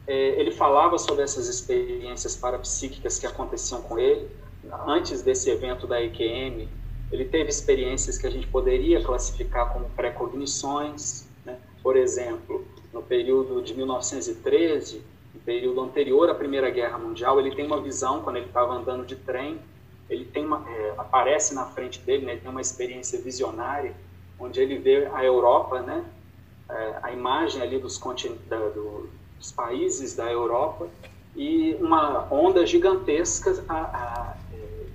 é, 0.07 0.39
ele 0.39 0.49
falava 0.49 0.97
sobre 0.97 1.23
essas 1.23 1.47
experiências 1.47 2.35
parapsíquicas 2.35 3.19
que 3.19 3.27
aconteciam 3.27 3.83
com 3.83 3.99
ele. 3.99 4.27
Antes 4.87 5.21
desse 5.21 5.49
evento 5.49 5.85
da 5.85 6.01
EQM, 6.01 6.67
ele 7.11 7.25
teve 7.25 7.49
experiências 7.49 8.17
que 8.17 8.25
a 8.25 8.29
gente 8.31 8.47
poderia 8.47 9.01
classificar 9.03 9.71
como 9.71 9.85
pré-cognições. 9.91 11.27
Né? 11.45 11.57
Por 11.83 11.95
exemplo, 11.95 12.65
no 12.91 13.03
período 13.03 13.61
de 13.61 13.75
1913, 13.75 15.01
no 15.33 15.39
período 15.41 15.81
anterior 15.81 16.29
à 16.29 16.35
Primeira 16.35 16.69
Guerra 16.69 16.97
Mundial, 16.97 17.39
ele 17.39 17.55
tem 17.55 17.65
uma 17.65 17.79
visão, 17.79 18.21
quando 18.23 18.37
ele 18.37 18.47
estava 18.47 18.73
andando 18.73 19.05
de 19.05 19.15
trem, 19.15 19.59
ele 20.09 20.25
tem 20.25 20.45
uma, 20.45 20.63
é, 20.69 20.93
aparece 20.97 21.53
na 21.53 21.65
frente 21.65 21.99
dele, 21.99 22.25
né? 22.25 22.33
ele 22.33 22.41
tem 22.41 22.51
uma 22.51 22.61
experiência 22.61 23.21
visionária, 23.21 23.95
onde 24.39 24.59
ele 24.59 24.77
vê 24.77 25.07
a 25.13 25.23
Europa, 25.23 25.81
né? 25.81 26.03
É, 26.69 26.99
a 27.03 27.11
imagem 27.11 27.61
ali 27.61 27.77
dos 27.77 27.97
continentes, 27.97 28.43
do, 28.47 29.09
os 29.39 29.51
países 29.51 30.15
da 30.15 30.31
Europa 30.31 30.87
e 31.35 31.75
uma 31.75 32.31
onda 32.31 32.65
gigantesca 32.65 33.63
a, 33.67 33.75
a, 33.75 34.37
é, 34.53 34.85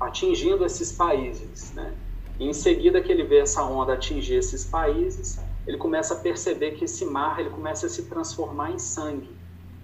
atingindo 0.00 0.64
esses 0.64 0.92
países. 0.92 1.72
Né? 1.72 1.94
E 2.38 2.46
em 2.46 2.52
seguida 2.52 3.00
que 3.00 3.10
ele 3.10 3.22
vê 3.22 3.38
essa 3.38 3.62
onda 3.62 3.94
atingir 3.94 4.34
esses 4.34 4.64
países, 4.64 5.40
ele 5.66 5.78
começa 5.78 6.14
a 6.14 6.16
perceber 6.18 6.72
que 6.72 6.84
esse 6.84 7.04
mar 7.04 7.40
ele 7.40 7.50
começa 7.50 7.86
a 7.86 7.88
se 7.88 8.02
transformar 8.04 8.72
em 8.72 8.78
sangue. 8.78 9.30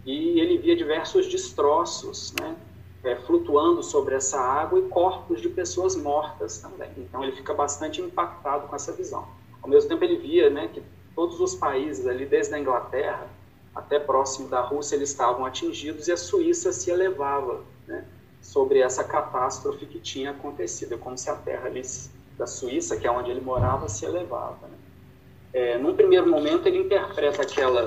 E 0.05 0.41
ele 0.41 0.59
via 0.59 0.77
diversos 0.77 1.27
destroços, 1.27 2.35
né? 2.41 2.57
É, 3.03 3.17
flutuando 3.17 3.83
sobre 3.83 4.15
essa 4.15 4.39
água 4.39 4.79
e 4.79 4.83
corpos 4.83 5.41
de 5.41 5.49
pessoas 5.49 5.97
mortas 5.97 6.59
também. 6.59 6.91
Então 6.99 7.23
ele 7.23 7.33
fica 7.33 7.55
bastante 7.55 8.01
impactado 8.01 8.69
com 8.69 8.77
essa 8.77 8.93
visão. 8.93 9.27
Ao 9.63 9.69
mesmo 9.69 9.89
tempo 9.89 10.05
ele 10.05 10.17
via 10.17 10.51
né, 10.51 10.69
que 10.69 10.83
todos 11.15 11.41
os 11.41 11.55
países 11.55 12.07
ali, 12.07 12.27
desde 12.27 12.55
a 12.55 12.59
Inglaterra 12.59 13.27
até 13.75 13.99
próximo 13.99 14.49
da 14.49 14.61
Rússia, 14.61 14.97
eles 14.97 15.11
estavam 15.11 15.47
atingidos 15.47 16.09
e 16.09 16.13
a 16.13 16.17
Suíça 16.17 16.73
se 16.73 16.91
elevava 16.91 17.63
né, 17.87 18.05
sobre 18.43 18.81
essa 18.81 19.05
catástrofe 19.05 19.87
que 19.87 19.99
tinha 19.99 20.33
acontecido. 20.33 20.95
É 20.95 20.99
como 20.99 21.17
se 21.17 21.31
a 21.31 21.35
terra 21.35 21.67
ali 21.67 21.83
da 22.37 22.47
Suíça, 22.47 22.97
que 22.97 23.07
é 23.07 23.11
onde 23.11 23.31
ele 23.31 23.41
morava, 23.41 23.89
se 23.89 24.05
elevava. 24.05 24.67
Né? 24.67 24.79
É, 25.53 25.79
num 25.79 25.95
primeiro 25.95 26.29
momento, 26.29 26.67
ele 26.67 26.79
interpreta 26.79 27.43
aquela 27.43 27.87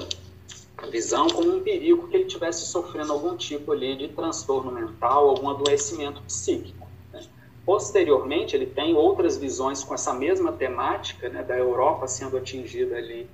visão 0.88 1.28
como 1.28 1.56
um 1.56 1.62
perigo 1.62 2.08
que 2.08 2.18
ele 2.18 2.25
tivesse 2.25 2.66
sofrendo 2.66 3.12
algum 3.12 3.36
tipo 3.36 3.72
ali 3.72 3.96
de 3.96 4.10
transtorno 4.10 4.72
mental, 4.72 5.30
algum 5.30 5.50
adoecimento 5.50 6.22
psíquico. 6.24 6.88
Né? 7.12 7.22
Posteriormente, 7.66 8.56
ele 8.56 8.66
tem 8.66 8.96
outras 8.96 9.38
visões 9.38 9.84
com 9.84 9.94
essa 9.94 10.13
mesma 10.13 10.52
temática 10.52 11.30
né, 11.30 11.44
da 11.44 11.58
Europa 11.58 12.08
sendo 12.08 12.38
atingida 12.38 12.96
ali 12.96 13.30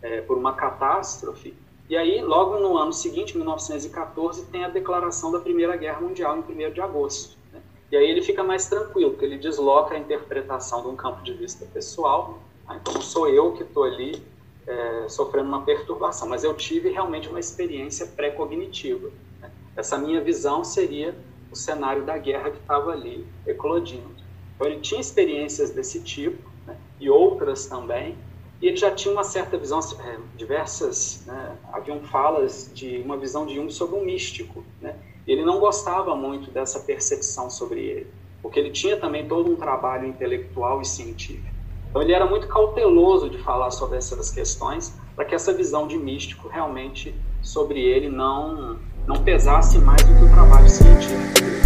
é, 0.00 0.20
por 0.20 0.36
uma 0.36 0.54
catástrofe 0.54 1.54
e 1.92 1.96
aí, 1.96 2.22
logo 2.22 2.58
no 2.58 2.78
ano 2.78 2.90
seguinte, 2.90 3.36
1914, 3.36 4.46
tem 4.46 4.64
a 4.64 4.68
declaração 4.68 5.30
da 5.30 5.38
Primeira 5.38 5.76
Guerra 5.76 6.00
Mundial, 6.00 6.38
em 6.38 6.40
1 6.40 6.72
de 6.72 6.80
agosto. 6.80 7.36
Né? 7.52 7.60
E 7.90 7.96
aí 7.98 8.10
ele 8.10 8.22
fica 8.22 8.42
mais 8.42 8.66
tranquilo, 8.66 9.10
porque 9.10 9.26
ele 9.26 9.36
desloca 9.36 9.94
a 9.94 9.98
interpretação 9.98 10.80
de 10.80 10.88
um 10.88 10.96
campo 10.96 11.22
de 11.22 11.34
vista 11.34 11.66
pessoal. 11.66 12.38
Ah, 12.66 12.76
então, 12.76 12.98
sou 13.02 13.28
eu 13.28 13.52
que 13.52 13.62
estou 13.62 13.84
ali 13.84 14.22
é, 14.66 15.08
sofrendo 15.08 15.48
uma 15.48 15.62
perturbação, 15.62 16.28
mas 16.28 16.44
eu 16.44 16.54
tive 16.54 16.90
realmente 16.90 17.28
uma 17.28 17.40
experiência 17.40 18.06
pré-cognitiva. 18.06 19.10
Né? 19.40 19.50
Essa 19.76 19.98
minha 19.98 20.20
visão 20.20 20.64
seria 20.64 21.14
o 21.50 21.56
cenário 21.56 22.04
da 22.04 22.16
guerra 22.16 22.50
que 22.50 22.58
estava 22.58 22.92
ali 22.92 23.26
eclodindo. 23.46 24.10
Então, 24.54 24.66
ele 24.66 24.80
tinha 24.80 25.00
experiências 25.00 25.70
desse 25.70 26.00
tipo, 26.02 26.48
né? 26.66 26.76
e 27.00 27.10
outras 27.10 27.66
também, 27.66 28.16
e 28.62 28.68
ele 28.68 28.76
já 28.76 28.92
tinha 28.92 29.12
uma 29.12 29.24
certa 29.24 29.58
visão, 29.58 29.80
é, 29.80 30.18
diversas, 30.36 31.24
né, 31.26 31.56
haviam 31.72 32.00
falas 32.04 32.70
de 32.72 32.98
uma 32.98 33.16
visão 33.16 33.44
de 33.44 33.56
Jung 33.56 33.68
sobre 33.72 33.98
um 33.98 34.04
místico, 34.04 34.64
né? 34.80 34.94
Ele 35.26 35.44
não 35.44 35.58
gostava 35.58 36.14
muito 36.14 36.48
dessa 36.52 36.78
percepção 36.78 37.50
sobre 37.50 37.80
ele, 37.80 38.06
porque 38.40 38.60
ele 38.60 38.70
tinha 38.70 38.96
também 38.96 39.26
todo 39.26 39.50
um 39.50 39.56
trabalho 39.56 40.06
intelectual 40.06 40.80
e 40.80 40.84
científico. 40.84 41.61
Então 41.92 42.00
ele 42.00 42.14
era 42.14 42.24
muito 42.24 42.48
cauteloso 42.48 43.28
de 43.28 43.36
falar 43.36 43.70
sobre 43.70 43.98
essas 43.98 44.30
questões, 44.30 44.94
para 45.14 45.26
que 45.26 45.34
essa 45.34 45.52
visão 45.52 45.86
de 45.86 45.98
místico 45.98 46.48
realmente 46.48 47.14
sobre 47.42 47.80
ele 47.80 48.08
não 48.08 48.78
não 49.06 49.22
pesasse 49.22 49.78
mais 49.78 50.02
do 50.02 50.16
que 50.16 50.24
o 50.24 50.28
trabalho 50.30 50.70
científico 50.70 51.34
dele. 51.34 51.62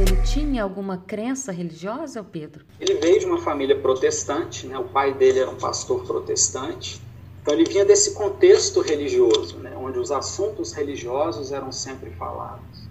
ele 0.00 0.16
tinha 0.22 0.62
alguma 0.62 0.98
crença 0.98 1.52
religiosa, 1.52 2.22
Pedro? 2.22 2.64
Ele 2.78 2.94
veio 2.94 3.20
de 3.20 3.26
uma 3.26 3.38
família 3.38 3.78
protestante, 3.78 4.66
né? 4.66 4.78
o 4.78 4.84
pai 4.84 5.12
dele 5.12 5.40
era 5.40 5.50
um 5.50 5.56
pastor 5.56 6.04
protestante, 6.04 7.00
então 7.42 7.52
ele 7.52 7.64
vinha 7.64 7.84
desse 7.84 8.14
contexto 8.14 8.80
religioso, 8.80 9.58
né? 9.58 9.76
onde 9.76 9.98
os 9.98 10.10
assuntos 10.10 10.72
religiosos 10.72 11.52
eram 11.52 11.70
sempre 11.70 12.10
falados. 12.10 12.89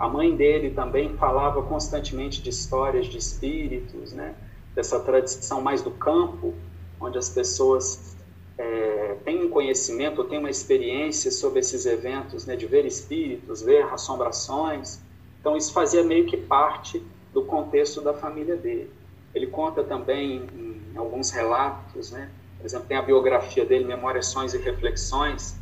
A 0.00 0.08
mãe 0.08 0.34
dele 0.34 0.70
também 0.70 1.14
falava 1.18 1.62
constantemente 1.62 2.40
de 2.40 2.48
histórias 2.48 3.04
de 3.04 3.18
espíritos, 3.18 4.14
né? 4.14 4.34
dessa 4.74 4.98
tradição 4.98 5.60
mais 5.60 5.82
do 5.82 5.90
campo, 5.90 6.54
onde 6.98 7.18
as 7.18 7.28
pessoas 7.28 8.16
é, 8.56 9.16
têm 9.26 9.44
um 9.44 9.50
conhecimento 9.50 10.24
têm 10.24 10.38
uma 10.38 10.48
experiência 10.48 11.30
sobre 11.30 11.60
esses 11.60 11.84
eventos, 11.84 12.46
né? 12.46 12.56
de 12.56 12.64
ver 12.64 12.86
espíritos, 12.86 13.60
ver 13.60 13.82
assombrações. 13.92 14.98
Então, 15.38 15.54
isso 15.54 15.70
fazia 15.70 16.02
meio 16.02 16.24
que 16.24 16.36
parte 16.38 17.02
do 17.34 17.44
contexto 17.44 18.00
da 18.00 18.14
família 18.14 18.56
dele. 18.56 18.90
Ele 19.34 19.48
conta 19.48 19.84
também 19.84 20.46
em 20.94 20.96
alguns 20.96 21.30
relatos, 21.30 22.10
né? 22.10 22.30
por 22.56 22.64
exemplo, 22.64 22.86
tem 22.86 22.96
a 22.96 23.02
biografia 23.02 23.66
dele, 23.66 23.84
Memórias, 23.84 24.28
Sonhos 24.28 24.54
e 24.54 24.58
Reflexões, 24.58 25.58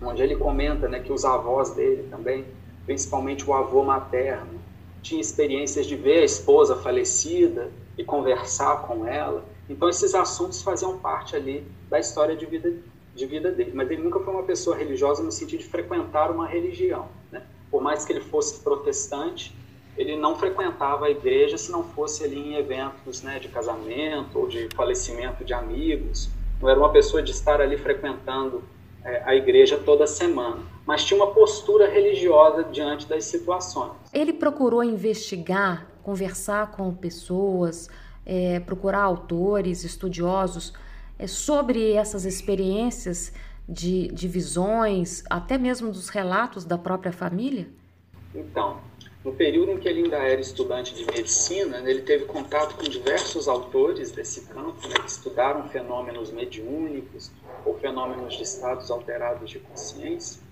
onde 0.00 0.22
ele 0.22 0.36
comenta 0.36 0.88
né, 0.88 1.00
que 1.00 1.12
os 1.12 1.24
avós 1.24 1.70
dele 1.70 2.06
também, 2.08 2.44
principalmente 2.90 3.48
o 3.48 3.54
avô 3.54 3.84
materno, 3.84 4.60
tinha 5.00 5.20
experiências 5.20 5.86
de 5.86 5.94
ver 5.94 6.22
a 6.22 6.24
esposa 6.24 6.74
falecida 6.74 7.70
e 7.96 8.02
conversar 8.02 8.82
com 8.82 9.06
ela. 9.06 9.44
Então, 9.68 9.88
esses 9.88 10.12
assuntos 10.12 10.60
faziam 10.60 10.98
parte 10.98 11.36
ali 11.36 11.64
da 11.88 12.00
história 12.00 12.34
de 12.34 12.44
vida, 12.46 12.74
de 13.14 13.26
vida 13.26 13.52
dele. 13.52 13.70
Mas 13.74 13.88
ele 13.88 14.02
nunca 14.02 14.18
foi 14.18 14.34
uma 14.34 14.42
pessoa 14.42 14.76
religiosa 14.76 15.22
no 15.22 15.30
sentido 15.30 15.60
de 15.60 15.66
frequentar 15.66 16.32
uma 16.32 16.48
religião. 16.48 17.06
Né? 17.30 17.40
por 17.70 17.80
mais 17.80 18.04
que 18.04 18.12
ele 18.12 18.22
fosse 18.22 18.58
protestante, 18.58 19.54
ele 19.96 20.16
não 20.16 20.34
frequentava 20.34 21.06
a 21.06 21.10
igreja 21.10 21.56
se 21.56 21.70
não 21.70 21.84
fosse 21.84 22.24
ali 22.24 22.40
em 22.40 22.54
eventos 22.56 23.22
né, 23.22 23.38
de 23.38 23.46
casamento 23.46 24.36
ou 24.36 24.48
de 24.48 24.68
falecimento 24.74 25.44
de 25.44 25.54
amigos. 25.54 26.28
Não 26.60 26.68
era 26.68 26.76
uma 26.76 26.90
pessoa 26.90 27.22
de 27.22 27.30
estar 27.30 27.60
ali 27.60 27.78
frequentando 27.78 28.64
é, 29.04 29.22
a 29.24 29.36
igreja 29.36 29.78
toda 29.78 30.08
semana, 30.08 30.60
mas 30.90 31.04
tinha 31.04 31.22
uma 31.22 31.32
postura 31.32 31.88
religiosa 31.88 32.64
diante 32.64 33.06
das 33.06 33.24
situações. 33.24 33.92
Ele 34.12 34.32
procurou 34.32 34.82
investigar, 34.82 35.86
conversar 36.02 36.72
com 36.72 36.92
pessoas, 36.92 37.88
é, 38.26 38.58
procurar 38.58 39.02
autores, 39.02 39.84
estudiosos 39.84 40.72
é, 41.16 41.28
sobre 41.28 41.92
essas 41.92 42.24
experiências 42.24 43.32
de, 43.68 44.08
de 44.08 44.26
visões, 44.26 45.22
até 45.30 45.56
mesmo 45.56 45.92
dos 45.92 46.08
relatos 46.08 46.64
da 46.64 46.76
própria 46.76 47.12
família? 47.12 47.68
Então, 48.34 48.80
no 49.24 49.32
período 49.32 49.70
em 49.70 49.78
que 49.78 49.88
ele 49.88 50.02
ainda 50.02 50.16
era 50.16 50.40
estudante 50.40 50.92
de 50.92 51.04
medicina, 51.04 51.88
ele 51.88 52.02
teve 52.02 52.24
contato 52.24 52.74
com 52.74 52.82
diversos 52.82 53.46
autores 53.46 54.10
desse 54.10 54.40
campo, 54.46 54.88
né, 54.88 54.94
que 54.94 55.08
estudaram 55.08 55.68
fenômenos 55.68 56.32
mediúnicos 56.32 57.30
ou 57.64 57.78
fenômenos 57.78 58.34
de 58.34 58.42
estados 58.42 58.90
alterados 58.90 59.48
de 59.48 59.60
consciência. 59.60 60.49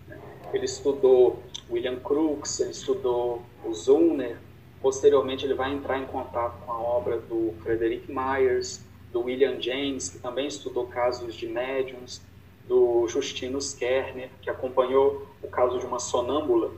Ele 0.52 0.64
estudou 0.64 1.42
William 1.70 1.96
Crookes, 1.96 2.60
ele 2.60 2.70
estudou 2.70 3.42
o 3.64 3.72
Zuner, 3.74 4.38
posteriormente 4.80 5.44
ele 5.44 5.54
vai 5.54 5.72
entrar 5.72 5.98
em 5.98 6.06
contato 6.06 6.64
com 6.64 6.72
a 6.72 6.80
obra 6.80 7.18
do 7.18 7.54
Frederick 7.62 8.10
Myers, 8.10 8.80
do 9.12 9.22
William 9.22 9.60
James, 9.60 10.08
que 10.08 10.18
também 10.18 10.46
estudou 10.46 10.86
casos 10.86 11.34
de 11.34 11.46
médiums, 11.46 12.20
do 12.66 13.08
Justino 13.08 13.58
Skerner, 13.58 14.28
que 14.42 14.50
acompanhou 14.50 15.26
o 15.42 15.48
caso 15.48 15.78
de 15.78 15.86
uma 15.86 15.98
sonâmbula 15.98 16.70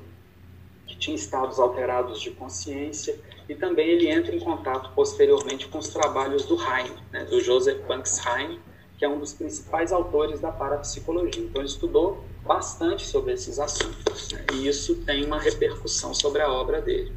que 0.87 0.97
tinha 0.97 1.17
estados 1.17 1.59
alterados 1.59 2.21
de 2.21 2.31
consciência, 2.31 3.19
e 3.49 3.55
também 3.55 3.89
ele 3.89 4.09
entra 4.09 4.35
em 4.35 4.39
contato 4.39 4.93
posteriormente 4.95 5.67
com 5.67 5.79
os 5.79 5.89
trabalhos 5.89 6.45
do 6.45 6.55
Heim, 6.55 6.93
né, 7.13 7.25
do 7.25 7.41
Joseph 7.41 7.85
Banks 7.87 8.25
Heim, 8.25 8.61
que 8.97 9.05
é 9.05 9.09
um 9.09 9.19
dos 9.19 9.33
principais 9.33 9.93
autores 9.93 10.41
da 10.41 10.53
parapsicologia. 10.53 11.43
Então 11.43 11.63
ele 11.63 11.69
estudou 11.69 12.25
bastante 12.45 13.07
sobre 13.07 13.33
esses 13.33 13.59
assuntos, 13.59 14.33
né, 14.33 14.45
e 14.55 14.69
isso 14.69 14.97
tem 14.97 15.25
uma 15.25 15.39
repercussão 15.39 16.13
sobre 16.15 16.43
a 16.43 16.51
obra 16.51 16.81
dele. 16.81 17.13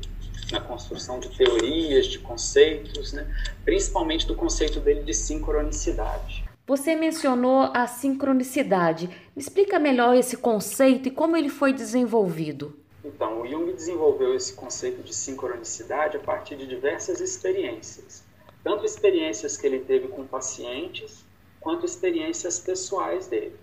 na 0.52 0.60
construção 0.60 1.20
de 1.20 1.30
teorias, 1.30 2.06
de 2.06 2.20
conceitos, 2.20 3.12
né? 3.12 3.26
principalmente 3.66 4.28
do 4.28 4.36
conceito 4.36 4.80
dele 4.80 5.02
de 5.02 5.14
sincronicidade. 5.14 6.46
Você 6.68 6.96
mencionou 6.96 7.72
a 7.74 7.88
sincronicidade. 7.88 9.08
Me 9.36 9.42
explica 9.42 9.80
melhor 9.80 10.16
esse 10.16 10.38
conceito 10.38 11.08
e 11.08 11.12
como 11.12 11.36
ele 11.36 11.50
foi 11.50 11.74
desenvolvido. 11.74 12.78
Então, 13.04 13.42
o 13.42 13.48
Jung 13.48 13.74
desenvolveu 13.74 14.34
esse 14.36 14.54
conceito 14.54 15.02
de 15.02 15.14
sincronicidade 15.14 16.16
a 16.16 16.20
partir 16.20 16.56
de 16.56 16.66
diversas 16.68 17.20
experiências. 17.20 18.24
Tanto 18.64 18.86
experiências 18.86 19.58
que 19.58 19.68
ele 19.68 19.80
teve 19.80 20.08
com 20.08 20.26
pacientes, 20.26 21.26
quanto 21.60 21.86
experiências 21.86 22.60
pessoais 22.60 23.28
dele. 23.28 23.56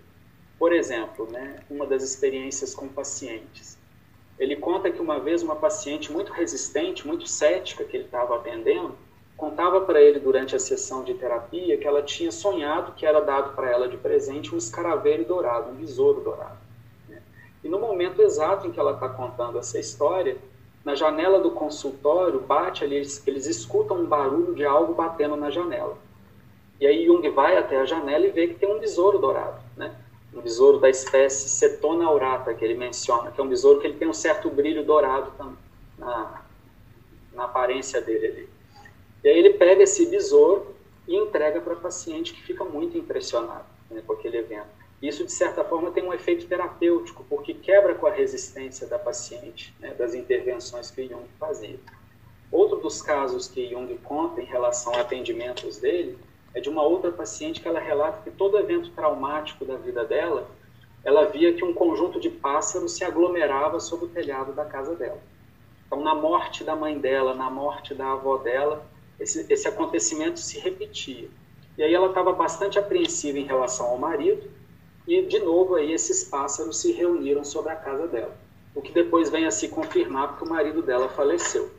Por 0.61 0.73
exemplo, 0.73 1.27
né, 1.31 1.55
uma 1.71 1.87
das 1.87 2.03
experiências 2.03 2.75
com 2.75 2.87
pacientes. 2.87 3.79
Ele 4.37 4.55
conta 4.55 4.91
que 4.91 5.01
uma 5.01 5.19
vez 5.19 5.41
uma 5.41 5.55
paciente 5.55 6.11
muito 6.11 6.31
resistente, 6.31 7.07
muito 7.07 7.27
cética 7.27 7.83
que 7.83 7.97
ele 7.97 8.05
estava 8.05 8.35
atendendo, 8.35 8.95
contava 9.35 9.81
para 9.81 9.99
ele 9.99 10.19
durante 10.19 10.55
a 10.55 10.59
sessão 10.59 11.03
de 11.03 11.15
terapia 11.15 11.79
que 11.79 11.87
ela 11.87 12.03
tinha 12.03 12.31
sonhado 12.31 12.91
que 12.91 13.07
era 13.07 13.21
dado 13.21 13.55
para 13.55 13.71
ela 13.71 13.87
de 13.87 13.97
presente 13.97 14.53
um 14.53 14.57
escaravelho 14.59 15.25
dourado, 15.25 15.71
um 15.71 15.73
besouro 15.73 16.21
dourado. 16.21 16.59
Né? 17.09 17.23
E 17.63 17.67
no 17.67 17.79
momento 17.79 18.21
exato 18.21 18.67
em 18.67 18.71
que 18.71 18.79
ela 18.79 18.91
está 18.91 19.09
contando 19.09 19.57
essa 19.57 19.79
história, 19.79 20.37
na 20.85 20.93
janela 20.93 21.39
do 21.39 21.49
consultório 21.49 22.39
bate 22.39 22.83
ali, 22.83 22.97
eles, 22.97 23.25
eles 23.25 23.47
escutam 23.47 23.97
um 23.97 24.05
barulho 24.05 24.53
de 24.53 24.63
algo 24.63 24.93
batendo 24.93 25.35
na 25.35 25.49
janela. 25.49 25.97
E 26.79 26.85
aí 26.85 27.07
Jung 27.07 27.27
vai 27.31 27.57
até 27.57 27.79
a 27.81 27.85
janela 27.85 28.27
e 28.27 28.29
vê 28.29 28.45
que 28.45 28.59
tem 28.59 28.71
um 28.71 28.77
besouro 28.77 29.17
dourado, 29.17 29.59
né? 29.75 29.95
Um 30.33 30.41
besouro 30.41 30.79
da 30.79 30.89
espécie 30.89 31.49
Cetona 31.49 32.05
aurata 32.05 32.53
que 32.53 32.63
ele 32.63 32.75
menciona, 32.75 33.31
que 33.31 33.39
é 33.39 33.43
um 33.43 33.49
besouro 33.49 33.81
que 33.81 33.87
ele 33.87 33.97
tem 33.97 34.07
um 34.07 34.13
certo 34.13 34.49
brilho 34.49 34.83
dourado 34.83 35.31
na, 35.97 36.41
na 37.33 37.43
aparência 37.45 38.01
dele 38.01 38.27
ali. 38.27 38.49
E 39.23 39.29
aí 39.29 39.37
ele 39.37 39.53
pega 39.53 39.83
esse 39.83 40.05
besouro 40.05 40.75
e 41.07 41.15
entrega 41.15 41.59
para 41.59 41.73
o 41.73 41.79
paciente 41.79 42.33
que 42.33 42.41
fica 42.41 42.63
muito 42.63 42.97
impressionado 42.97 43.65
né, 43.89 44.01
com 44.05 44.13
aquele 44.13 44.37
evento. 44.37 44.81
Isso, 45.01 45.25
de 45.25 45.31
certa 45.31 45.63
forma, 45.63 45.91
tem 45.91 46.03
um 46.03 46.13
efeito 46.13 46.47
terapêutico, 46.47 47.25
porque 47.27 47.53
quebra 47.53 47.95
com 47.95 48.05
a 48.05 48.11
resistência 48.11 48.85
da 48.87 48.99
paciente, 48.99 49.73
né, 49.79 49.93
das 49.95 50.13
intervenções 50.13 50.91
que 50.91 51.07
Jung 51.07 51.25
fazia. 51.39 51.79
Outro 52.51 52.77
dos 52.77 53.01
casos 53.01 53.47
que 53.47 53.69
Jung 53.69 53.97
conta 54.03 54.41
em 54.41 54.45
relação 54.45 54.93
a 54.93 55.01
atendimentos 55.01 55.77
dele 55.77 56.17
é 56.53 56.59
de 56.59 56.69
uma 56.69 56.83
outra 56.83 57.11
paciente 57.11 57.61
que 57.61 57.67
ela 57.67 57.79
relata 57.79 58.21
que 58.23 58.31
todo 58.31 58.57
evento 58.57 58.91
traumático 58.91 59.65
da 59.65 59.75
vida 59.77 60.03
dela, 60.03 60.49
ela 61.03 61.25
via 61.25 61.53
que 61.53 61.63
um 61.63 61.73
conjunto 61.73 62.19
de 62.19 62.29
pássaros 62.29 62.93
se 62.93 63.03
aglomerava 63.03 63.79
sobre 63.79 64.05
o 64.05 64.09
telhado 64.09 64.53
da 64.53 64.65
casa 64.65 64.95
dela. 64.95 65.19
Então, 65.87 66.01
na 66.01 66.13
morte 66.13 66.63
da 66.63 66.75
mãe 66.75 66.97
dela, 66.97 67.33
na 67.33 67.49
morte 67.49 67.93
da 67.93 68.13
avó 68.13 68.37
dela, 68.37 68.85
esse, 69.19 69.45
esse 69.51 69.67
acontecimento 69.67 70.39
se 70.39 70.59
repetia. 70.59 71.29
E 71.77 71.83
aí 71.83 71.93
ela 71.93 72.07
estava 72.07 72.33
bastante 72.33 72.77
apreensiva 72.77 73.39
em 73.39 73.45
relação 73.45 73.87
ao 73.87 73.97
marido, 73.97 74.49
e 75.07 75.21
de 75.23 75.39
novo 75.39 75.75
aí 75.75 75.93
esses 75.93 76.23
pássaros 76.23 76.79
se 76.79 76.91
reuniram 76.91 77.43
sobre 77.43 77.71
a 77.71 77.75
casa 77.75 78.07
dela, 78.07 78.35
o 78.75 78.81
que 78.81 78.91
depois 78.91 79.29
vem 79.29 79.45
a 79.45 79.51
se 79.51 79.67
confirmar 79.67 80.29
porque 80.29 80.45
o 80.45 80.49
marido 80.49 80.81
dela 80.81 81.09
faleceu. 81.09 81.71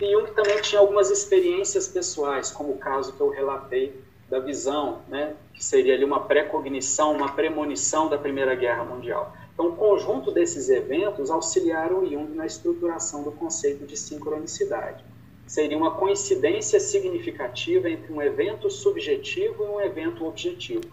E 0.00 0.12
Jung 0.12 0.30
também 0.32 0.60
tinha 0.62 0.80
algumas 0.80 1.10
experiências 1.10 1.88
pessoais, 1.88 2.50
como 2.50 2.72
o 2.72 2.78
caso 2.78 3.12
que 3.12 3.20
eu 3.20 3.30
relatei 3.30 4.00
da 4.28 4.38
visão, 4.38 5.02
né, 5.08 5.34
que 5.54 5.64
seria 5.64 5.94
ali 5.94 6.04
uma 6.04 6.20
precognição, 6.20 7.12
uma 7.12 7.32
premonição 7.32 8.08
da 8.08 8.18
Primeira 8.18 8.54
Guerra 8.54 8.84
Mundial. 8.84 9.34
Então, 9.54 9.68
o 9.68 9.76
conjunto 9.76 10.30
desses 10.30 10.68
eventos 10.68 11.30
auxiliaram 11.30 12.06
Jung 12.06 12.32
na 12.34 12.46
estruturação 12.46 13.24
do 13.24 13.32
conceito 13.32 13.86
de 13.86 13.96
sincronicidade 13.96 15.02
seria 15.48 15.78
uma 15.78 15.92
coincidência 15.92 16.78
significativa 16.78 17.88
entre 17.88 18.12
um 18.12 18.20
evento 18.20 18.70
subjetivo 18.70 19.64
e 19.64 19.66
um 19.66 19.80
evento 19.80 20.26
objetivo. 20.26 20.84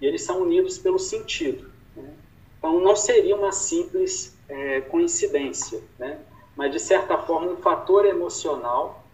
E 0.00 0.06
eles 0.06 0.22
são 0.22 0.42
unidos 0.42 0.78
pelo 0.78 0.98
sentido. 0.98 1.70
Né? 1.94 2.10
Então, 2.58 2.80
não 2.80 2.96
seria 2.96 3.36
uma 3.36 3.52
simples 3.52 4.34
é, 4.48 4.80
coincidência, 4.80 5.82
né? 5.98 6.18
Mas, 6.58 6.72
de 6.72 6.80
certa 6.80 7.16
forma, 7.16 7.52
um 7.52 7.56
fator 7.56 8.04
emocional 8.04 9.04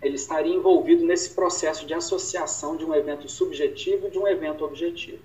ele 0.00 0.14
estaria 0.14 0.54
envolvido 0.54 1.04
nesse 1.04 1.30
processo 1.30 1.84
de 1.84 1.92
associação 1.92 2.76
de 2.76 2.84
um 2.84 2.94
evento 2.94 3.28
subjetivo 3.28 4.08
de 4.08 4.16
um 4.16 4.28
evento 4.28 4.64
objetivo. 4.64 5.18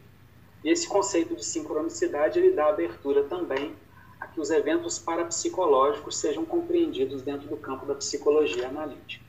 E 0.63 0.71
esse 0.71 0.87
conceito 0.87 1.35
de 1.35 1.45
sincronicidade 1.45 2.39
ele 2.39 2.55
dá 2.55 2.69
abertura 2.69 3.25
também 3.25 3.71
a 4.19 4.25
que 4.25 4.41
os 4.41 4.49
eventos 4.49 4.97
parapsicológicos 4.97 6.17
sejam 6.17 6.43
compreendidos 6.43 7.21
dentro 7.21 7.47
do 7.47 7.55
campo 7.55 7.85
da 7.85 7.93
psicologia 7.93 8.67
analítica. 8.69 9.23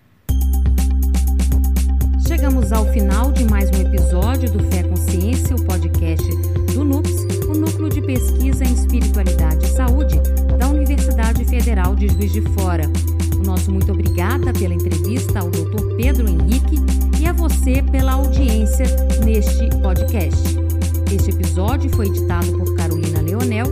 Chegamos 2.27 2.73
ao 2.73 2.87
final 2.87 3.33
de 3.33 3.45
mais 3.45 3.69
um 3.69 3.83
episódio 3.83 4.51
do 4.51 4.65
Fé 4.71 4.83
Consciência, 4.83 5.55
o 5.55 5.67
podcast 5.67 6.27
do 6.73 6.85
NUPS, 6.85 7.27
o 7.51 7.53
Núcleo 7.53 7.91
de 7.91 8.01
Pesquisa 8.01 8.65
em 8.65 8.73
Espiritualidade 8.73 9.67
e 9.67 9.69
Saúde 9.69 10.17
da 10.59 10.74
Universidade 11.15 11.45
Federal 11.45 11.95
de 11.95 12.09
Juiz 12.09 12.33
de 12.33 12.41
Fora. 12.41 12.91
O 13.39 13.47
nosso 13.47 13.71
muito 13.71 13.93
obrigada 13.93 14.53
pela 14.53 14.75
entrevista 14.75 15.39
ao 15.39 15.49
Dr. 15.49 15.95
Pedro 15.97 16.29
Henrique 16.29 16.77
e 17.21 17.27
a 17.27 17.33
você 17.33 17.83
pela 17.83 18.15
audiência 18.15 18.85
neste 19.25 19.71
podcast. 19.81 20.43
Este 21.15 21.31
episódio 21.31 21.89
foi 21.95 22.07
editado 22.07 22.51
por 22.59 22.75
Carolina 22.75 23.21
Leonel 23.21 23.67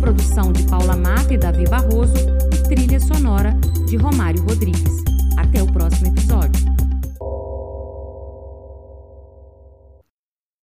produção 0.00 0.52
de 0.52 0.62
Paula 0.64 0.96
Mata 0.96 1.34
e 1.34 1.38
Davi 1.38 1.64
Barroso 1.64 2.14
e 2.52 2.68
trilha 2.68 3.00
sonora 3.00 3.58
de 3.88 3.96
Romário 3.96 4.42
Rodrigues. 4.44 5.13